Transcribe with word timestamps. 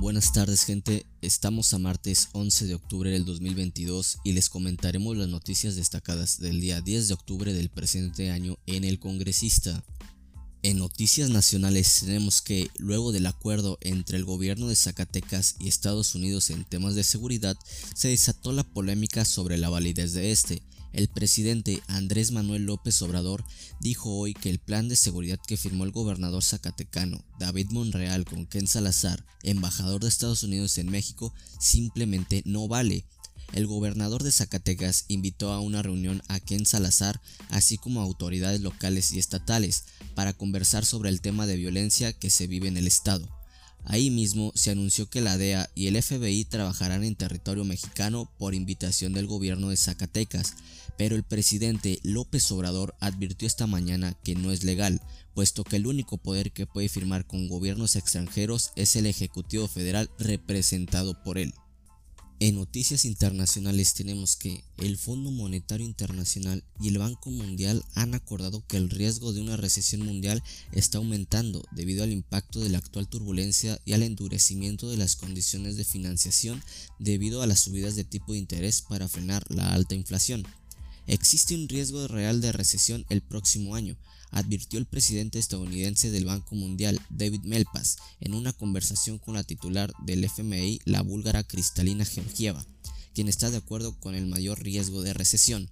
Buenas 0.00 0.32
tardes 0.32 0.64
gente, 0.64 1.04
estamos 1.20 1.74
a 1.74 1.78
martes 1.78 2.30
11 2.32 2.66
de 2.66 2.74
octubre 2.74 3.10
del 3.10 3.26
2022 3.26 4.20
y 4.24 4.32
les 4.32 4.48
comentaremos 4.48 5.14
las 5.14 5.28
noticias 5.28 5.76
destacadas 5.76 6.40
del 6.40 6.58
día 6.58 6.80
10 6.80 7.08
de 7.08 7.14
octubre 7.14 7.52
del 7.52 7.68
presente 7.68 8.30
año 8.30 8.56
en 8.64 8.84
el 8.84 8.98
congresista. 8.98 9.84
En 10.62 10.78
noticias 10.78 11.28
nacionales 11.28 12.00
tenemos 12.00 12.40
que, 12.40 12.70
luego 12.78 13.12
del 13.12 13.26
acuerdo 13.26 13.76
entre 13.82 14.16
el 14.16 14.24
gobierno 14.24 14.68
de 14.68 14.76
Zacatecas 14.76 15.56
y 15.60 15.68
Estados 15.68 16.14
Unidos 16.14 16.48
en 16.48 16.64
temas 16.64 16.94
de 16.94 17.04
seguridad, 17.04 17.58
se 17.94 18.08
desató 18.08 18.52
la 18.52 18.64
polémica 18.64 19.26
sobre 19.26 19.58
la 19.58 19.68
validez 19.68 20.14
de 20.14 20.32
este. 20.32 20.62
El 20.92 21.08
presidente 21.08 21.82
Andrés 21.86 22.32
Manuel 22.32 22.64
López 22.64 23.00
Obrador 23.02 23.44
dijo 23.80 24.10
hoy 24.10 24.34
que 24.34 24.50
el 24.50 24.58
plan 24.58 24.88
de 24.88 24.96
seguridad 24.96 25.38
que 25.46 25.56
firmó 25.56 25.84
el 25.84 25.92
gobernador 25.92 26.42
zacatecano 26.42 27.24
David 27.38 27.70
Monreal 27.70 28.24
con 28.24 28.46
Ken 28.46 28.66
Salazar, 28.66 29.24
embajador 29.42 30.02
de 30.02 30.08
Estados 30.08 30.42
Unidos 30.42 30.78
en 30.78 30.90
México, 30.90 31.32
simplemente 31.58 32.42
no 32.44 32.68
vale 32.68 33.04
el 33.52 33.66
gobernador 33.66 34.22
de 34.22 34.30
Zacatecas 34.30 35.06
invitó 35.08 35.52
a 35.52 35.60
una 35.60 35.82
reunión 35.82 36.22
a 36.28 36.38
Ken 36.38 36.66
Salazar, 36.66 37.20
así 37.48 37.78
como 37.78 38.00
a 38.00 38.04
autoridades 38.04 38.60
locales 38.60 39.12
y 39.12 39.18
estatales, 39.18 39.84
para 40.14 40.32
conversar 40.32 40.86
sobre 40.86 41.10
el 41.10 41.20
tema 41.20 41.46
de 41.46 41.56
violencia 41.56 42.12
que 42.12 42.30
se 42.30 42.46
vive 42.46 42.68
en 42.68 42.76
el 42.76 42.86
estado. 42.86 43.28
Ahí 43.84 44.10
mismo 44.10 44.52
se 44.54 44.70
anunció 44.70 45.08
que 45.08 45.20
la 45.20 45.36
DEA 45.36 45.70
y 45.74 45.86
el 45.86 46.00
FBI 46.00 46.44
trabajarán 46.44 47.02
en 47.04 47.16
territorio 47.16 47.64
mexicano 47.64 48.30
por 48.38 48.54
invitación 48.54 49.12
del 49.12 49.26
gobierno 49.26 49.70
de 49.70 49.76
Zacatecas, 49.76 50.54
pero 50.96 51.16
el 51.16 51.22
presidente 51.22 51.98
López 52.02 52.50
Obrador 52.52 52.94
advirtió 53.00 53.46
esta 53.46 53.66
mañana 53.66 54.14
que 54.22 54.34
no 54.34 54.52
es 54.52 54.64
legal, 54.64 55.00
puesto 55.34 55.64
que 55.64 55.76
el 55.76 55.86
único 55.86 56.18
poder 56.18 56.52
que 56.52 56.66
puede 56.66 56.88
firmar 56.88 57.26
con 57.26 57.48
gobiernos 57.48 57.96
extranjeros 57.96 58.72
es 58.76 58.96
el 58.96 59.06
Ejecutivo 59.06 59.66
Federal 59.66 60.10
representado 60.18 61.22
por 61.22 61.38
él. 61.38 61.54
En 62.42 62.54
noticias 62.54 63.04
internacionales 63.04 63.92
tenemos 63.92 64.34
que 64.34 64.64
el 64.78 64.96
Fondo 64.96 65.30
Monetario 65.30 65.84
Internacional 65.84 66.64
y 66.80 66.88
el 66.88 66.96
Banco 66.96 67.28
Mundial 67.30 67.84
han 67.94 68.14
acordado 68.14 68.66
que 68.66 68.78
el 68.78 68.88
riesgo 68.88 69.34
de 69.34 69.42
una 69.42 69.58
recesión 69.58 70.00
mundial 70.06 70.42
está 70.72 70.96
aumentando 70.96 71.62
debido 71.70 72.02
al 72.02 72.12
impacto 72.12 72.60
de 72.60 72.70
la 72.70 72.78
actual 72.78 73.08
turbulencia 73.08 73.78
y 73.84 73.92
al 73.92 74.02
endurecimiento 74.02 74.88
de 74.88 74.96
las 74.96 75.16
condiciones 75.16 75.76
de 75.76 75.84
financiación 75.84 76.62
debido 76.98 77.42
a 77.42 77.46
las 77.46 77.60
subidas 77.60 77.94
de 77.94 78.04
tipo 78.04 78.32
de 78.32 78.38
interés 78.38 78.80
para 78.80 79.06
frenar 79.06 79.44
la 79.50 79.74
alta 79.74 79.94
inflación. 79.94 80.46
Existe 81.10 81.56
un 81.56 81.68
riesgo 81.68 82.06
real 82.06 82.40
de 82.40 82.52
recesión 82.52 83.04
el 83.08 83.20
próximo 83.20 83.74
año, 83.74 83.96
advirtió 84.30 84.78
el 84.78 84.86
presidente 84.86 85.40
estadounidense 85.40 86.08
del 86.12 86.24
Banco 86.24 86.54
Mundial, 86.54 87.00
David 87.10 87.40
Melpas, 87.42 87.96
en 88.20 88.32
una 88.32 88.52
conversación 88.52 89.18
con 89.18 89.34
la 89.34 89.42
titular 89.42 89.92
del 90.04 90.22
FMI, 90.22 90.78
la 90.84 91.02
búlgara 91.02 91.42
Cristalina 91.42 92.04
Georgieva, 92.04 92.64
quien 93.12 93.26
está 93.26 93.50
de 93.50 93.56
acuerdo 93.56 93.98
con 93.98 94.14
el 94.14 94.26
mayor 94.26 94.62
riesgo 94.62 95.02
de 95.02 95.12
recesión. 95.12 95.68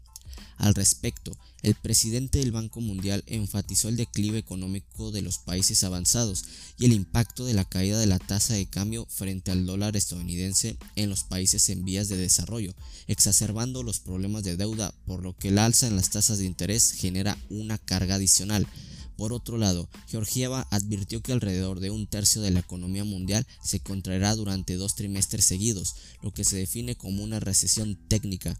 Al 0.59 0.75
respecto, 0.75 1.37
el 1.63 1.77
presidente 1.77 2.41
del 2.41 2.51
Banco 2.51 2.81
Mundial 2.81 3.23
enfatizó 3.27 3.89
el 3.89 3.97
declive 3.97 4.39
económico 4.39 5.13
de 5.13 5.23
los 5.23 5.39
países 5.39 5.85
avanzados 5.85 6.45
y 6.79 6.87
el 6.87 6.93
impacto 6.93 7.45
de 7.45 7.55
la 7.55 7.65
caída 7.65 7.99
de 8.01 8.07
la 8.07 8.19
tasa 8.19 8.55
de 8.55 8.67
cambio 8.67 9.07
frente 9.09 9.53
al 9.53 9.67
dólar 9.67 9.97
estadounidense 9.97 10.77
en 10.97 11.11
los 11.11 11.23
países 11.23 11.69
en 11.69 11.85
vías 11.85 12.09
de 12.09 12.17
desarrollo, 12.17 12.75
exacerbando 13.07 13.85
los 13.85 14.01
problemas 14.01 14.43
de 14.43 14.57
deuda, 14.57 14.93
por 15.07 15.23
lo 15.23 15.37
que 15.37 15.49
el 15.49 15.59
alza 15.59 15.87
en 15.87 15.95
las 15.95 16.11
tasas 16.11 16.39
de 16.39 16.47
interés 16.47 16.91
genera 16.91 17.39
una 17.51 17.79
carga 17.79 18.17
adicional. 18.17 18.67
Por 19.17 19.33
otro 19.33 19.59
lado, 19.59 19.89
Georgieva 20.09 20.67
advirtió 20.71 21.23
que 21.23 21.33
alrededor 21.33 21.79
de 21.79 21.91
un 21.91 22.09
tercio 22.09 22.43
de 22.43 22.51
la 22.51 22.61
economía 22.61 23.05
mundial 23.05 23.47
se 23.63 23.79
contraerá 23.79 24.35
durante 24.35 24.75
dos 24.75 24.97
trimestres 24.97 25.45
seguidos, 25.45 25.95
lo 26.21 26.33
que 26.33 26.45
se 26.45 26.57
define 26.57 26.97
como 26.97 27.23
una 27.23 27.39
recesión 27.39 27.97
técnica. 28.09 28.57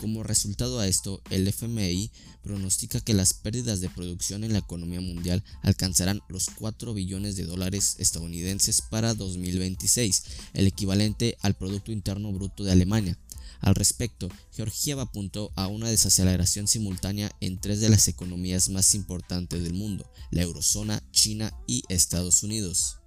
Como 0.00 0.22
resultado 0.22 0.78
a 0.78 0.86
esto, 0.86 1.22
el 1.30 1.48
FMI 1.48 2.10
pronostica 2.42 3.00
que 3.00 3.14
las 3.14 3.32
pérdidas 3.32 3.80
de 3.80 3.88
producción 3.88 4.44
en 4.44 4.52
la 4.52 4.58
economía 4.58 5.00
mundial 5.00 5.42
alcanzarán 5.62 6.20
los 6.28 6.50
4 6.50 6.92
billones 6.92 7.36
de 7.36 7.46
dólares 7.46 7.96
estadounidenses 7.98 8.82
para 8.82 9.14
2026, 9.14 10.24
el 10.52 10.66
equivalente 10.66 11.38
al 11.40 11.54
Producto 11.54 11.92
Interno 11.92 12.30
Bruto 12.32 12.62
de 12.62 12.72
Alemania. 12.72 13.18
Al 13.60 13.74
respecto, 13.74 14.28
Georgieva 14.52 15.04
apuntó 15.04 15.50
a 15.56 15.66
una 15.66 15.88
desaceleración 15.88 16.68
simultánea 16.68 17.30
en 17.40 17.58
tres 17.58 17.80
de 17.80 17.88
las 17.88 18.06
economías 18.06 18.68
más 18.68 18.94
importantes 18.94 19.62
del 19.62 19.72
mundo, 19.72 20.04
la 20.30 20.42
eurozona, 20.42 21.02
China 21.10 21.52
y 21.66 21.82
Estados 21.88 22.42
Unidos. 22.42 22.98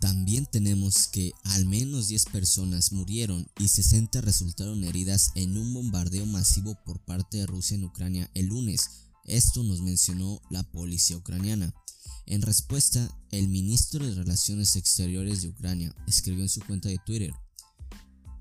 También 0.00 0.46
tenemos 0.46 1.08
que 1.08 1.32
al 1.44 1.66
menos 1.66 2.08
10 2.08 2.26
personas 2.26 2.92
murieron 2.92 3.48
y 3.58 3.68
60 3.68 4.20
resultaron 4.20 4.84
heridas 4.84 5.32
en 5.34 5.56
un 5.58 5.74
bombardeo 5.74 6.24
masivo 6.26 6.76
por 6.84 7.00
parte 7.00 7.38
de 7.38 7.46
Rusia 7.46 7.74
en 7.76 7.84
Ucrania 7.84 8.30
el 8.34 8.46
lunes. 8.46 8.90
Esto 9.24 9.64
nos 9.64 9.80
mencionó 9.80 10.40
la 10.50 10.62
policía 10.62 11.16
ucraniana. 11.16 11.74
En 12.26 12.42
respuesta, 12.42 13.10
el 13.30 13.48
ministro 13.48 14.06
de 14.06 14.14
Relaciones 14.14 14.76
Exteriores 14.76 15.42
de 15.42 15.48
Ucrania 15.48 15.94
escribió 16.06 16.42
en 16.42 16.48
su 16.48 16.60
cuenta 16.60 16.88
de 16.88 16.98
Twitter, 16.98 17.32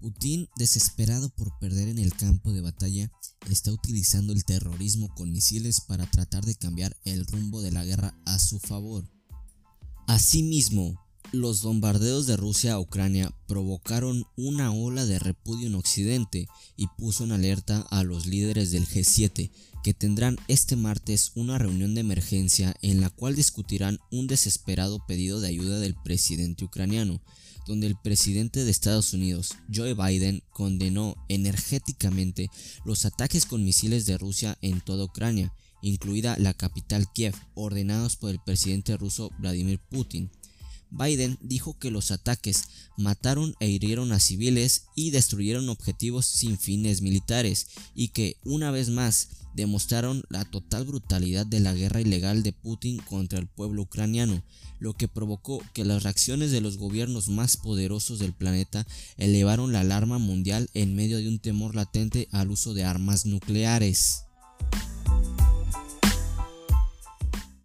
Putin, 0.01 0.47
desesperado 0.57 1.29
por 1.29 1.57
perder 1.57 1.87
en 1.87 1.97
el 1.97 2.13
campo 2.13 2.53
de 2.53 2.61
batalla, 2.61 3.11
está 3.49 3.71
utilizando 3.71 4.31
el 4.31 4.45
terrorismo 4.45 5.13
con 5.15 5.31
misiles 5.31 5.81
para 5.81 6.09
tratar 6.09 6.45
de 6.45 6.55
cambiar 6.55 6.95
el 7.03 7.25
rumbo 7.25 7.61
de 7.61 7.71
la 7.71 7.83
guerra 7.83 8.15
a 8.25 8.37
su 8.39 8.59
favor. 8.59 9.09
Asimismo, 10.05 11.06
los 11.31 11.61
bombardeos 11.61 12.25
de 12.25 12.37
Rusia 12.37 12.73
a 12.73 12.79
Ucrania 12.79 13.33
provocaron 13.47 14.25
una 14.35 14.71
ola 14.71 15.05
de 15.05 15.19
repudio 15.19 15.67
en 15.67 15.75
Occidente 15.75 16.47
y 16.75 16.87
puso 16.97 17.23
en 17.23 17.31
alerta 17.31 17.81
a 17.89 18.03
los 18.03 18.25
líderes 18.25 18.71
del 18.71 18.87
G7 18.87 19.51
que 19.83 19.93
tendrán 19.93 20.37
este 20.47 20.75
martes 20.75 21.31
una 21.35 21.57
reunión 21.57 21.95
de 21.95 22.01
emergencia 22.01 22.75
en 22.81 23.01
la 23.01 23.09
cual 23.09 23.35
discutirán 23.35 23.99
un 24.11 24.27
desesperado 24.27 25.05
pedido 25.05 25.39
de 25.39 25.49
ayuda 25.49 25.79
del 25.79 25.95
presidente 25.95 26.65
ucraniano, 26.65 27.21
donde 27.65 27.87
el 27.87 27.95
presidente 27.95 28.63
de 28.63 28.71
Estados 28.71 29.13
Unidos, 29.13 29.55
Joe 29.73 29.93
Biden, 29.93 30.43
condenó 30.51 31.15
energéticamente 31.29 32.49
los 32.85 33.05
ataques 33.05 33.45
con 33.45 33.63
misiles 33.63 34.05
de 34.05 34.17
Rusia 34.17 34.57
en 34.61 34.81
toda 34.81 35.05
Ucrania, 35.05 35.53
incluida 35.81 36.37
la 36.37 36.53
capital 36.53 37.11
Kiev, 37.13 37.35
ordenados 37.53 38.15
por 38.15 38.31
el 38.31 38.39
presidente 38.39 38.97
ruso 38.97 39.31
Vladimir 39.39 39.79
Putin. 39.79 40.31
Biden 40.91 41.37
dijo 41.41 41.77
que 41.77 41.91
los 41.91 42.11
ataques 42.11 42.63
mataron 42.97 43.55
e 43.59 43.69
hirieron 43.69 44.11
a 44.11 44.19
civiles 44.19 44.85
y 44.95 45.11
destruyeron 45.11 45.69
objetivos 45.69 46.25
sin 46.25 46.57
fines 46.57 47.01
militares 47.01 47.67
y 47.95 48.09
que, 48.09 48.37
una 48.43 48.71
vez 48.71 48.89
más, 48.89 49.29
demostraron 49.53 50.23
la 50.29 50.45
total 50.45 50.85
brutalidad 50.85 51.45
de 51.45 51.59
la 51.59 51.73
guerra 51.73 52.01
ilegal 52.01 52.43
de 52.43 52.53
Putin 52.53 52.99
contra 52.99 53.39
el 53.39 53.47
pueblo 53.47 53.81
ucraniano, 53.81 54.43
lo 54.79 54.93
que 54.93 55.07
provocó 55.07 55.63
que 55.73 55.83
las 55.83 56.03
reacciones 56.03 56.51
de 56.51 56.61
los 56.61 56.77
gobiernos 56.77 57.27
más 57.29 57.57
poderosos 57.57 58.19
del 58.19 58.33
planeta 58.33 58.85
elevaron 59.17 59.73
la 59.73 59.79
alarma 59.79 60.19
mundial 60.19 60.69
en 60.73 60.95
medio 60.95 61.17
de 61.17 61.27
un 61.27 61.39
temor 61.39 61.75
latente 61.75 62.27
al 62.31 62.51
uso 62.51 62.75
de 62.75 62.83
armas 62.83 63.25
nucleares. 63.25 64.26